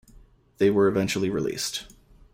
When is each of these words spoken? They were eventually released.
They 0.57 0.71
were 0.71 0.87
eventually 0.87 1.29
released. 1.29 1.85